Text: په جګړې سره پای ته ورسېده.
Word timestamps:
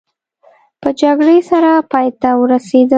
په 0.81 0.89
جګړې 1.01 1.37
سره 1.49 1.71
پای 1.91 2.07
ته 2.21 2.29
ورسېده. 2.41 2.89